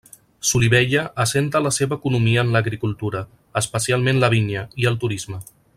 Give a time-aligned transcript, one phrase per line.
[0.51, 3.21] Solivella assenta la seva economia en l'agricultura,
[3.65, 5.45] especialment la vinya, i el turisme.